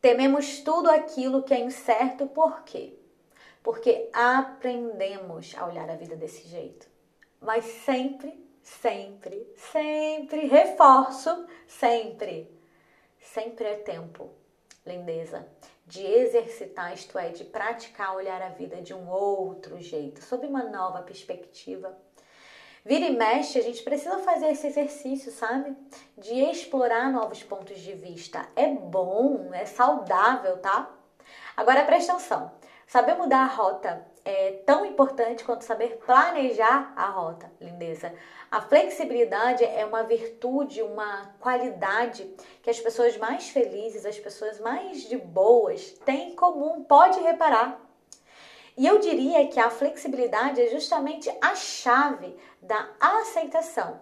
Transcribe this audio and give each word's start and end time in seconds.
Tememos 0.00 0.60
tudo 0.60 0.90
aquilo 0.90 1.42
que 1.42 1.54
é 1.54 1.60
incerto, 1.60 2.26
por 2.26 2.62
quê? 2.62 2.94
Porque 3.62 4.08
aprendemos 4.12 5.54
a 5.56 5.66
olhar 5.66 5.88
a 5.90 5.96
vida 5.96 6.14
desse 6.14 6.46
jeito. 6.46 6.86
Mas 7.40 7.64
sempre, 7.64 8.38
sempre, 8.62 9.46
sempre, 9.56 10.46
reforço, 10.46 11.46
sempre, 11.66 12.50
sempre 13.18 13.64
é 13.64 13.76
tempo, 13.76 14.30
lindeza, 14.86 15.46
de 15.86 16.04
exercitar, 16.04 16.92
isto 16.92 17.18
é, 17.18 17.30
de 17.30 17.44
praticar 17.44 18.14
olhar 18.14 18.42
a 18.42 18.48
vida 18.48 18.82
de 18.82 18.92
um 18.92 19.08
outro 19.08 19.80
jeito, 19.80 20.22
sob 20.22 20.46
uma 20.46 20.64
nova 20.64 21.02
perspectiva 21.02 21.96
Vira 22.86 23.06
e 23.06 23.16
mexe, 23.16 23.58
a 23.58 23.62
gente 23.62 23.82
precisa 23.82 24.20
fazer 24.20 24.46
esse 24.46 24.68
exercício, 24.68 25.32
sabe? 25.32 25.76
De 26.16 26.40
explorar 26.44 27.10
novos 27.10 27.42
pontos 27.42 27.80
de 27.80 27.92
vista. 27.94 28.46
É 28.54 28.68
bom, 28.68 29.50
é 29.52 29.66
saudável, 29.66 30.58
tá? 30.58 30.88
Agora 31.56 31.84
presta 31.84 32.12
atenção. 32.12 32.52
Saber 32.86 33.14
mudar 33.14 33.40
a 33.40 33.46
rota 33.46 34.06
é 34.24 34.62
tão 34.64 34.86
importante 34.86 35.42
quanto 35.42 35.64
saber 35.64 35.96
planejar 36.06 36.92
a 36.94 37.06
rota, 37.06 37.50
lindeza. 37.60 38.14
A 38.52 38.60
flexibilidade 38.60 39.64
é 39.64 39.84
uma 39.84 40.04
virtude, 40.04 40.80
uma 40.80 41.34
qualidade 41.40 42.22
que 42.62 42.70
as 42.70 42.78
pessoas 42.78 43.16
mais 43.16 43.48
felizes, 43.48 44.06
as 44.06 44.20
pessoas 44.20 44.60
mais 44.60 45.08
de 45.08 45.16
boas 45.16 45.90
têm 46.04 46.30
em 46.30 46.36
comum. 46.36 46.84
Pode 46.84 47.18
reparar. 47.18 47.85
E 48.76 48.86
eu 48.86 48.98
diria 48.98 49.48
que 49.48 49.58
a 49.58 49.70
flexibilidade 49.70 50.60
é 50.60 50.68
justamente 50.68 51.34
a 51.40 51.54
chave 51.54 52.36
da 52.60 52.90
aceitação. 53.00 54.00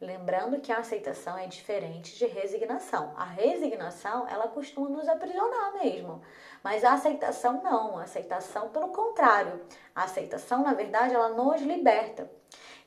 Lembrando 0.00 0.60
que 0.60 0.72
a 0.72 0.78
aceitação 0.78 1.36
é 1.36 1.46
diferente 1.46 2.16
de 2.16 2.24
resignação. 2.24 3.12
A 3.16 3.24
resignação, 3.24 4.26
ela 4.26 4.48
costuma 4.48 4.88
nos 4.88 5.08
aprisionar 5.08 5.74
mesmo, 5.74 6.22
mas 6.62 6.82
a 6.84 6.94
aceitação 6.94 7.62
não. 7.62 7.98
A 7.98 8.04
aceitação, 8.04 8.70
pelo 8.70 8.88
contrário, 8.88 9.60
a 9.94 10.04
aceitação, 10.04 10.62
na 10.62 10.72
verdade, 10.72 11.14
ela 11.14 11.28
nos 11.28 11.60
liberta. 11.60 12.30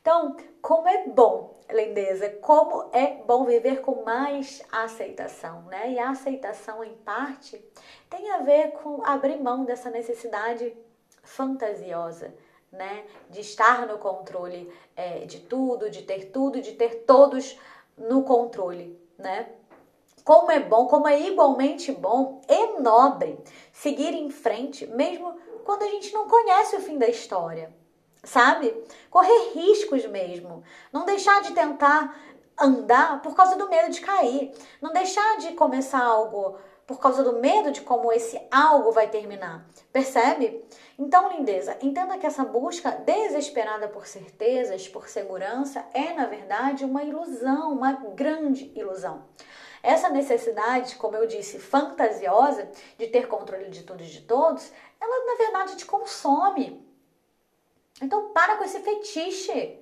Então, 0.02 0.36
como 0.62 0.88
é 0.88 1.08
bom, 1.08 1.60
lindeza, 1.70 2.30
como 2.42 2.90
é 2.92 3.24
bom 3.26 3.46
viver 3.46 3.82
com 3.82 4.04
mais 4.04 4.64
aceitação, 4.72 5.64
né? 5.64 5.92
E 5.92 6.00
a 6.00 6.10
aceitação, 6.10 6.84
em 6.84 6.96
parte, 6.98 7.64
tem 8.10 8.32
a 8.32 8.40
ver 8.40 8.72
com 8.72 9.06
abrir 9.06 9.40
mão 9.40 9.66
dessa 9.66 9.90
necessidade 9.90 10.76
fantasiosa, 11.28 12.34
né? 12.72 13.06
De 13.30 13.42
estar 13.42 13.86
no 13.86 13.98
controle 13.98 14.72
é, 14.96 15.20
de 15.26 15.40
tudo, 15.40 15.90
de 15.90 16.02
ter 16.04 16.32
tudo, 16.32 16.62
de 16.62 16.74
ter 16.74 17.04
todos 17.06 17.60
no 17.98 18.24
controle, 18.24 19.00
né? 19.18 19.50
Como 20.24 20.52
é 20.52 20.60
bom, 20.60 20.88
como 20.88 21.08
é 21.08 21.22
igualmente 21.22 21.92
bom 21.92 22.42
e 22.50 22.80
nobre 22.82 23.40
seguir 23.72 24.14
em 24.14 24.30
frente, 24.30 24.86
mesmo 24.88 25.38
quando 25.64 25.84
a 25.84 25.88
gente 25.88 26.14
não 26.14 26.28
conhece 26.28 26.76
o 26.76 26.82
fim 26.82 26.98
da 26.98 27.08
história, 27.08 27.74
sabe? 28.24 28.74
Correr 29.10 29.52
riscos 29.54 30.06
mesmo, 30.06 30.64
não 30.92 31.06
deixar 31.06 31.42
de 31.42 31.54
tentar 31.54 32.18
andar 32.60 33.22
por 33.22 33.36
causa 33.36 33.56
do 33.56 33.70
medo 33.70 33.92
de 33.92 34.02
cair, 34.02 34.52
não 34.82 34.92
deixar 34.92 35.38
de 35.38 35.54
começar 35.54 36.04
algo 36.04 36.58
por 36.88 37.02
causa 37.02 37.22
do 37.22 37.34
medo 37.34 37.70
de 37.70 37.82
como 37.82 38.14
esse 38.14 38.42
algo 38.50 38.94
vai 38.94 39.10
terminar. 39.10 39.68
Percebe? 39.92 40.66
Então, 40.98 41.30
lindeza, 41.30 41.78
entenda 41.82 42.18
que 42.18 42.26
essa 42.26 42.46
busca 42.46 42.92
desesperada 42.92 43.90
por 43.90 44.08
certezas, 44.08 44.88
por 44.88 45.10
segurança, 45.10 45.86
é 45.94 46.14
na 46.14 46.26
verdade 46.26 46.86
uma 46.86 47.04
ilusão, 47.04 47.74
uma 47.74 47.92
grande 47.92 48.72
ilusão. 48.74 49.26
Essa 49.84 50.10
necessidade, 50.10 50.96
como 50.96 51.18
eu 51.18 51.28
disse, 51.28 51.60
fantasiosa 51.60 52.72
de 52.98 53.08
ter 53.08 53.28
controle 53.28 53.70
de 53.70 53.84
tudo 53.84 54.02
e 54.02 54.08
de 54.08 54.22
todos, 54.22 54.72
ela 55.00 55.26
na 55.26 55.36
verdade 55.36 55.76
te 55.76 55.86
consome. 55.86 56.88
Então, 58.02 58.30
para 58.30 58.56
com 58.56 58.64
esse 58.64 58.80
fetiche. 58.80 59.78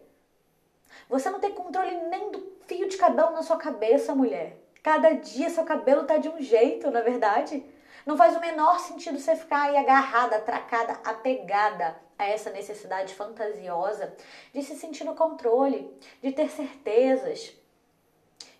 Você 1.08 1.30
não 1.30 1.40
tem 1.40 1.52
controle 1.52 1.96
nem 2.10 2.32
do 2.32 2.58
fio 2.66 2.90
de 2.90 2.98
cabelo 2.98 3.32
na 3.32 3.44
sua 3.44 3.58
cabeça, 3.58 4.16
mulher. 4.16 4.65
Cada 4.86 5.16
dia 5.16 5.50
seu 5.50 5.66
cabelo 5.66 6.04
tá 6.04 6.18
de 6.18 6.30
um 6.30 6.40
jeito, 6.40 6.92
na 6.92 7.00
é 7.00 7.02
verdade. 7.02 7.66
Não 8.06 8.16
faz 8.16 8.38
o 8.38 8.40
menor 8.40 8.80
sentido 8.80 9.20
você 9.20 9.36
ficar 9.36 9.64
aí 9.64 9.78
agarrada, 9.78 10.36
atracada, 10.36 10.94
apegada 11.04 12.00
a 12.20 12.26
essa 12.26 12.52
necessidade 12.52 13.16
fantasiosa 13.16 14.16
de 14.54 14.62
se 14.62 14.76
sentir 14.76 15.04
no 15.04 15.16
controle, 15.16 15.92
de 16.22 16.32
ter 16.32 16.52
certezas, 16.52 17.58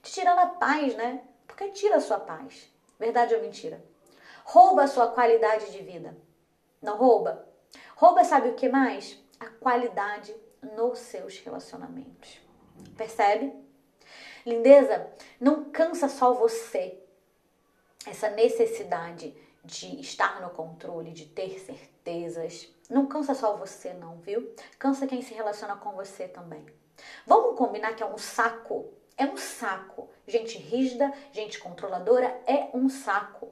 de 0.02 0.12
tirar 0.12 0.36
a 0.40 0.48
paz, 0.48 0.96
né? 0.96 1.22
Porque 1.46 1.70
tira 1.70 1.98
a 1.98 2.02
sua 2.02 2.20
paz. 2.20 2.74
Verdade 2.98 3.36
ou 3.36 3.42
mentira? 3.42 3.86
Rouba 4.46 4.86
a 4.86 4.88
sua 4.88 5.10
qualidade 5.10 5.72
de 5.72 5.84
vida. 5.84 6.18
Não 6.82 6.98
rouba? 6.98 7.48
Rouba, 7.96 8.24
sabe 8.24 8.50
o 8.50 8.56
que 8.56 8.68
mais? 8.68 9.24
A 9.40 9.46
qualidade 9.46 10.36
nos 10.76 10.98
seus 10.98 11.38
relacionamentos. 11.38 12.42
Percebe? 12.98 13.65
Lindeza, 14.46 15.10
não 15.42 15.72
cansa 15.72 16.08
só 16.08 16.32
você 16.34 17.00
essa 18.06 18.30
necessidade 18.30 19.36
de 19.64 20.00
estar 20.00 20.40
no 20.40 20.52
controle, 20.52 21.12
de 21.12 21.26
ter 21.26 21.60
certezas. 21.60 22.72
Não 22.88 23.08
cansa 23.08 23.34
só 23.34 23.56
você, 23.56 23.94
não, 23.94 24.18
viu? 24.18 24.54
Cansa 24.78 25.08
quem 25.08 25.24
se 25.24 25.34
relaciona 25.34 25.76
com 25.76 25.94
você 25.94 26.28
também. 26.28 26.64
Vamos 27.26 27.58
combinar 27.58 27.96
que 27.96 28.04
é 28.04 28.06
um 28.06 28.20
saco? 28.20 28.94
É 29.18 29.26
um 29.26 29.36
saco. 29.36 30.08
Gente 30.28 30.60
rígida, 30.60 31.12
gente 31.32 31.58
controladora 31.58 32.40
é 32.46 32.70
um 32.72 32.88
saco. 32.88 33.50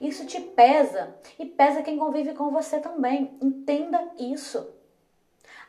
Isso 0.00 0.26
te 0.26 0.40
pesa 0.40 1.16
e 1.38 1.46
pesa 1.46 1.84
quem 1.84 1.98
convive 1.98 2.34
com 2.34 2.50
você 2.50 2.80
também. 2.80 3.38
Entenda 3.40 4.12
isso. 4.18 4.74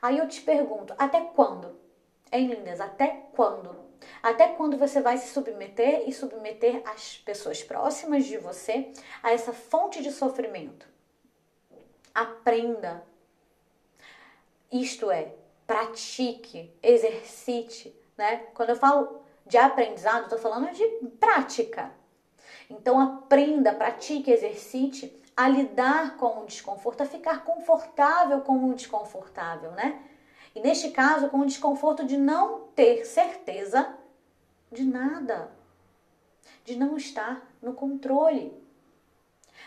Aí 0.02 0.18
eu 0.18 0.28
te 0.28 0.42
pergunto, 0.42 0.96
até 0.98 1.22
quando? 1.22 1.80
Hein, 2.32 2.48
lindeza? 2.48 2.86
Até 2.86 3.28
quando 3.36 3.85
até 4.22 4.48
quando 4.50 4.78
você 4.78 5.02
vai 5.02 5.18
se 5.18 5.34
submeter 5.34 6.08
e 6.08 6.14
submeter 6.14 6.82
as 6.86 7.18
pessoas 7.18 7.64
próximas 7.64 8.26
de 8.26 8.38
você 8.38 8.92
a 9.22 9.32
essa 9.32 9.54
fonte 9.54 10.02
de 10.02 10.12
sofrimento? 10.12 10.88
Aprenda. 12.14 13.04
Isto 14.72 15.12
é, 15.12 15.34
pratique, 15.68 16.74
exercite, 16.82 17.96
né? 18.18 18.48
Quando 18.54 18.70
eu 18.70 18.76
falo 18.76 19.22
de 19.46 19.58
aprendizado, 19.58 20.24
estou 20.24 20.40
falando 20.40 20.72
de 20.72 20.86
prática. 21.20 21.92
Então 22.70 23.00
aprenda, 23.00 23.74
pratique, 23.74 24.32
exercite 24.32 25.22
a 25.36 25.48
lidar 25.50 26.18
com 26.18 26.42
o 26.42 26.46
desconforto, 26.46 27.02
a 27.02 27.06
ficar 27.06 27.44
confortável 27.44 28.42
com 28.42 28.70
o 28.70 28.74
desconfortável, 28.74 29.72
né? 29.72 30.02
E 30.56 30.62
neste 30.62 30.90
caso, 30.92 31.30
com 31.30 31.40
o 31.40 31.46
desconforto 31.46 32.06
de 32.06 32.16
não 32.16 32.62
ter 32.70 33.06
certeza 33.06 33.94
de 34.72 34.86
nada, 34.86 35.52
de 36.64 36.78
não 36.78 36.96
estar 36.96 37.46
no 37.62 37.74
controle. 37.74 38.54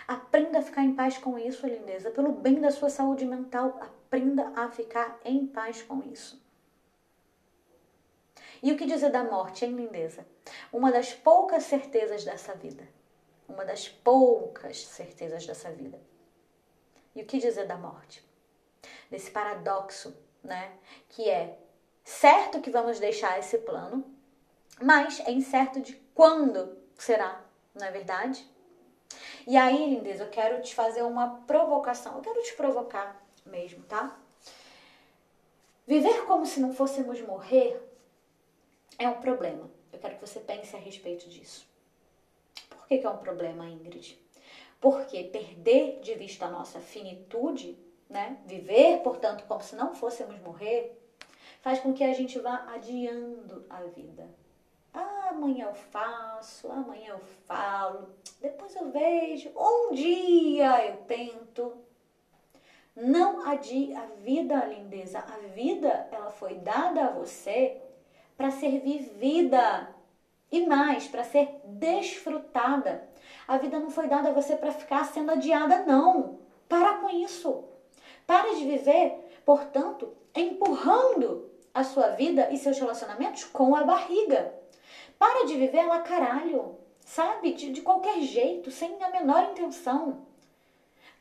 Aprenda 0.07 0.59
a 0.59 0.63
ficar 0.63 0.83
em 0.83 0.95
paz 0.95 1.19
com 1.19 1.39
isso, 1.39 1.67
lindeza, 1.67 2.11
pelo 2.11 2.33
bem 2.33 2.61
da 2.61 2.71
sua 2.71 2.89
saúde 2.89 3.27
mental. 3.27 3.79
Aprenda 3.81 4.51
a 4.57 4.71
ficar 4.71 5.21
em 5.25 5.47
paz 5.47 5.83
com 5.83 6.03
isso. 6.03 6.43
E 8.63 8.73
o 8.73 8.77
que 8.77 8.87
dizer 8.87 9.11
da 9.11 9.23
morte, 9.23 9.65
hein, 9.65 9.73
lindeza? 9.73 10.27
Uma 10.73 10.91
das 10.91 11.13
poucas 11.13 11.65
certezas 11.65 12.25
dessa 12.25 12.55
vida. 12.55 12.89
Uma 13.47 13.65
das 13.65 13.89
poucas 13.89 14.85
certezas 14.87 15.47
dessa 15.47 15.71
vida. 15.71 16.01
E 17.15 17.23
o 17.23 17.27
que 17.27 17.39
dizer 17.39 17.67
da 17.67 17.77
morte? 17.77 18.27
Desse 19.11 19.31
paradoxo 19.31 20.17
né? 20.43 20.73
Que 21.09 21.29
é 21.29 21.59
certo 22.05 22.61
que 22.61 22.71
vamos 22.71 22.99
deixar 22.99 23.39
esse 23.39 23.59
plano, 23.59 24.05
mas 24.81 25.21
é 25.21 25.31
incerto 25.31 25.81
de 25.81 25.95
quando 26.15 26.77
será, 26.97 27.45
não 27.75 27.87
é 27.87 27.91
verdade? 27.91 28.47
E 29.47 29.57
aí, 29.57 29.95
lindeza, 29.95 30.25
eu 30.25 30.31
quero 30.31 30.61
te 30.63 30.75
fazer 30.75 31.03
uma 31.03 31.41
provocação, 31.47 32.17
eu 32.17 32.21
quero 32.21 32.43
te 32.43 32.55
provocar 32.55 33.25
mesmo, 33.47 33.83
tá? 33.85 34.19
Viver 35.87 36.27
como 36.27 36.45
se 36.45 36.61
não 36.61 36.73
fôssemos 36.73 37.21
morrer 37.23 37.83
é 38.99 39.09
um 39.09 39.21
problema. 39.21 39.71
Eu 39.93 39.99
quero 39.99 40.17
que 40.17 40.21
você 40.21 40.41
pense 40.41 40.77
a 40.77 40.79
respeito 40.79 41.29
disso. 41.29 41.67
Por 42.69 42.87
que, 42.87 42.99
que 42.99 43.07
é 43.07 43.11
um 43.11 43.17
problema, 43.17 43.67
Ingrid? 43.67 44.21
Porque 44.81 45.25
perder 45.25 46.01
de 46.01 46.15
vista 46.15 46.47
a 46.47 46.51
nossa 46.51 46.79
finitude 46.79 47.79
né? 48.09 48.39
Viver, 48.47 48.99
portanto, 49.03 49.45
como 49.47 49.63
se 49.63 49.77
não 49.77 49.95
fôssemos 49.95 50.39
morrer, 50.41 50.99
faz 51.61 51.81
com 51.81 51.93
que 51.93 52.05
a 52.05 52.13
gente 52.13 52.39
vá 52.39 52.67
adiando 52.75 53.65
a 53.69 53.83
vida. 53.83 54.29
Ah, 54.95 55.29
amanhã 55.31 55.67
eu 55.67 55.75
faço, 55.75 56.71
amanhã 56.71 57.11
eu 57.11 57.21
falo, 57.47 58.09
depois 58.41 58.75
eu 58.75 58.91
vejo, 58.91 59.51
um 59.57 59.95
dia 59.95 60.87
eu 60.87 60.97
tento. 60.99 61.77
Não 62.97 63.47
adie 63.47 63.95
a 63.95 64.07
vida, 64.25 64.65
lindeza. 64.65 65.21
A 65.21 65.39
vida, 65.55 66.09
ela 66.11 66.31
foi 66.31 66.55
dada 66.55 67.07
a 67.07 67.11
você 67.13 67.81
para 68.37 68.51
ser 68.51 68.81
vivida 68.81 69.95
e 70.51 70.67
mais, 70.67 71.07
para 71.07 71.23
ser 71.23 71.61
desfrutada. 71.65 73.09
A 73.47 73.57
vida 73.59 73.79
não 73.79 73.91
foi 73.91 74.09
dada 74.09 74.31
a 74.31 74.33
você 74.33 74.57
para 74.57 74.73
ficar 74.73 75.05
sendo 75.05 75.31
adiada, 75.31 75.85
não. 75.85 76.41
Para 76.69 76.95
com 76.99 77.09
isso. 77.09 77.65
Para 78.29 78.55
de 78.57 78.67
viver, 78.67 79.41
portanto, 79.43 80.15
empurrando 80.37 81.51
a 81.73 81.83
sua 81.83 82.09
vida 82.09 82.51
e 82.51 82.59
seus 82.59 82.79
relacionamentos 82.79 83.45
com 83.45 83.75
a 83.75 83.85
barriga. 83.85 84.55
Para 85.19 85.47
de 85.47 85.55
viver 85.55 85.87
lá 85.87 86.01
caralho, 86.01 86.77
sabe? 87.01 87.55
De, 87.55 87.73
de 87.73 87.81
qualquer 87.81 88.21
jeito, 88.21 88.71
sem 88.71 89.03
a 89.03 89.09
menor 89.09 89.53
intenção. 89.53 90.27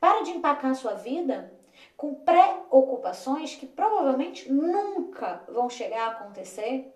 Para 0.02 0.22
de 0.24 0.32
empacar 0.32 0.72
a 0.72 0.76
sua 0.76 0.96
vida 0.96 1.58
com 1.96 2.14
preocupações 2.14 3.56
que 3.56 3.66
provavelmente 3.66 4.52
nunca 4.52 5.46
vão 5.48 5.70
chegar 5.70 6.10
a 6.10 6.12
acontecer. 6.12 6.94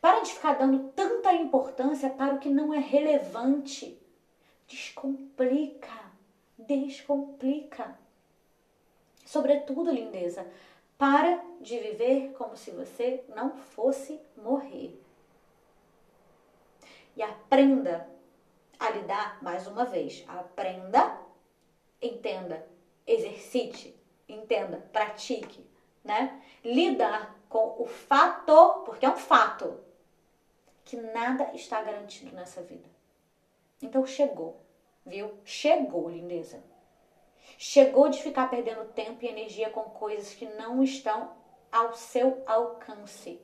Para 0.00 0.18
de 0.18 0.32
ficar 0.32 0.54
dando 0.54 0.88
tanta 0.96 1.32
importância 1.32 2.10
para 2.10 2.34
o 2.34 2.40
que 2.40 2.50
não 2.50 2.74
é 2.74 2.80
relevante. 2.80 4.02
Descomplica, 4.66 6.10
descomplica. 6.58 8.07
Sobretudo, 9.28 9.90
lindeza, 9.90 10.50
para 10.96 11.44
de 11.60 11.78
viver 11.78 12.32
como 12.32 12.56
se 12.56 12.70
você 12.70 13.22
não 13.36 13.58
fosse 13.58 14.18
morrer. 14.34 14.98
E 17.14 17.22
aprenda 17.22 18.08
a 18.80 18.88
lidar 18.88 19.36
mais 19.42 19.66
uma 19.66 19.84
vez. 19.84 20.24
Aprenda, 20.26 21.20
entenda, 22.00 22.66
exercite, 23.06 23.94
entenda, 24.26 24.78
pratique, 24.90 25.62
né? 26.02 26.42
Lidar 26.64 27.36
com 27.50 27.76
o 27.78 27.84
fato, 27.84 28.82
porque 28.86 29.04
é 29.04 29.10
um 29.10 29.16
fato, 29.18 29.78
que 30.86 30.96
nada 30.96 31.54
está 31.54 31.82
garantido 31.82 32.34
nessa 32.34 32.62
vida. 32.62 32.88
Então 33.82 34.06
chegou, 34.06 34.58
viu? 35.04 35.38
Chegou, 35.44 36.08
lindeza. 36.08 36.62
Chegou 37.56 38.08
de 38.08 38.22
ficar 38.22 38.48
perdendo 38.50 38.92
tempo 38.92 39.24
e 39.24 39.28
energia 39.28 39.70
com 39.70 39.82
coisas 39.82 40.34
que 40.34 40.46
não 40.46 40.82
estão 40.82 41.36
ao 41.72 41.94
seu 41.94 42.42
alcance. 42.46 43.40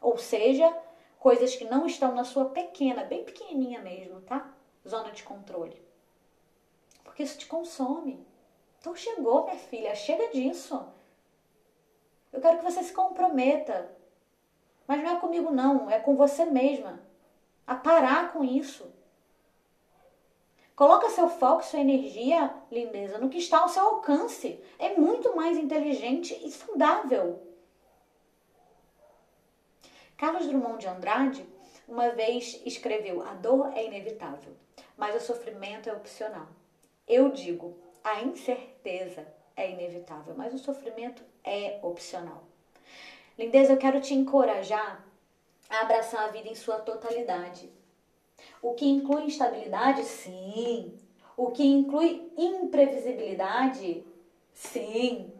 Ou 0.00 0.18
seja, 0.18 0.76
coisas 1.18 1.54
que 1.54 1.64
não 1.64 1.86
estão 1.86 2.14
na 2.14 2.24
sua 2.24 2.46
pequena, 2.46 3.04
bem 3.04 3.24
pequenininha 3.24 3.80
mesmo, 3.80 4.20
tá? 4.22 4.52
Zona 4.86 5.12
de 5.12 5.22
controle. 5.22 5.80
Porque 7.04 7.22
isso 7.22 7.38
te 7.38 7.46
consome. 7.46 8.26
Então 8.80 8.96
chegou, 8.96 9.44
minha 9.44 9.56
filha, 9.56 9.94
chega 9.94 10.28
disso. 10.30 10.84
Eu 12.32 12.40
quero 12.40 12.58
que 12.58 12.64
você 12.64 12.82
se 12.82 12.92
comprometa. 12.92 13.94
Mas 14.86 15.02
não 15.02 15.16
é 15.16 15.20
comigo, 15.20 15.50
não, 15.52 15.90
é 15.90 16.00
com 16.00 16.16
você 16.16 16.44
mesma. 16.44 17.00
A 17.66 17.76
parar 17.76 18.32
com 18.32 18.42
isso. 18.42 18.92
Coloca 20.82 21.10
seu 21.10 21.28
foco, 21.28 21.64
sua 21.64 21.78
energia, 21.78 22.52
lindeza, 22.68 23.16
no 23.16 23.28
que 23.28 23.38
está 23.38 23.60
ao 23.60 23.68
seu 23.68 23.84
alcance. 23.84 24.58
É 24.80 24.96
muito 24.96 25.36
mais 25.36 25.56
inteligente 25.56 26.36
e 26.44 26.50
saudável. 26.50 27.40
Carlos 30.16 30.48
Drummond 30.48 30.78
de 30.78 30.88
Andrade 30.88 31.46
uma 31.86 32.10
vez 32.10 32.60
escreveu: 32.66 33.22
A 33.22 33.32
dor 33.34 33.72
é 33.76 33.84
inevitável, 33.84 34.56
mas 34.96 35.14
o 35.14 35.24
sofrimento 35.24 35.88
é 35.88 35.92
opcional. 35.92 36.48
Eu 37.06 37.28
digo: 37.28 37.78
a 38.02 38.20
incerteza 38.22 39.24
é 39.54 39.70
inevitável, 39.70 40.34
mas 40.36 40.52
o 40.52 40.58
sofrimento 40.58 41.22
é 41.44 41.78
opcional. 41.80 42.42
Lindeza, 43.38 43.74
eu 43.74 43.78
quero 43.78 44.00
te 44.00 44.14
encorajar 44.14 45.06
a 45.70 45.82
abraçar 45.82 46.24
a 46.24 46.32
vida 46.32 46.48
em 46.48 46.56
sua 46.56 46.80
totalidade. 46.80 47.70
O 48.62 48.74
que 48.74 48.86
inclui 48.86 49.24
instabilidade? 49.24 50.04
Sim. 50.04 50.96
O 51.36 51.50
que 51.50 51.64
inclui 51.64 52.32
imprevisibilidade? 52.38 54.06
Sim. 54.54 55.34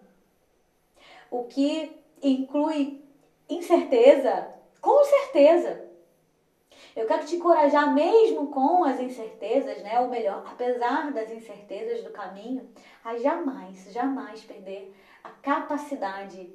O 1.31 1.45
que 1.47 1.97
inclui 2.21 3.01
incerteza? 3.49 4.53
Com 4.81 5.05
certeza. 5.05 5.89
Eu 6.97 7.07
quero 7.07 7.25
te 7.25 7.37
encorajar 7.37 7.95
mesmo 7.95 8.49
com 8.49 8.85
as 8.85 8.99
incertezas, 8.99 9.83
né? 9.83 10.01
Ou 10.01 10.09
melhor, 10.09 10.45
apesar 10.47 11.13
das 11.13 11.31
incertezas 11.31 12.03
do 12.03 12.11
caminho, 12.11 12.69
a 13.05 13.17
jamais, 13.17 13.91
jamais 13.93 14.43
perder 14.43 14.93
a 15.23 15.31
capacidade, 15.31 16.53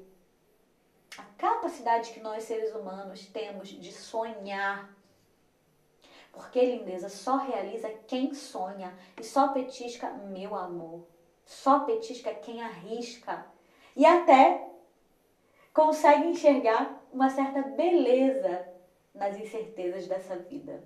a 1.16 1.24
capacidade 1.38 2.12
que 2.12 2.20
nós 2.20 2.44
seres 2.44 2.72
humanos 2.74 3.26
temos 3.26 3.68
de 3.68 3.90
sonhar. 3.90 4.97
Porque, 6.38 6.64
lindeza, 6.64 7.08
só 7.08 7.36
realiza 7.36 7.90
quem 8.06 8.32
sonha 8.32 8.96
e 9.20 9.24
só 9.24 9.48
petisca 9.48 10.08
meu 10.12 10.54
amor. 10.54 11.04
Só 11.44 11.80
petisca 11.80 12.32
quem 12.32 12.62
arrisca. 12.62 13.44
E 13.96 14.06
até 14.06 14.64
consegue 15.74 16.28
enxergar 16.28 17.02
uma 17.12 17.28
certa 17.28 17.62
beleza 17.62 18.68
nas 19.12 19.36
incertezas 19.36 20.06
dessa 20.06 20.36
vida. 20.36 20.84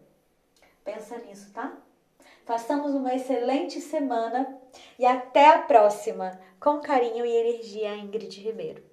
Pensa 0.82 1.18
nisso, 1.18 1.52
tá? 1.52 1.76
Façamos 2.46 2.94
uma 2.94 3.14
excelente 3.14 3.78
semana 3.78 4.58
e 4.98 5.04
até 5.04 5.48
a 5.48 5.58
próxima. 5.58 6.40
Com 6.58 6.80
carinho 6.80 7.26
e 7.26 7.30
energia, 7.30 7.94
Ingrid 7.94 8.40
Ribeiro. 8.40 8.91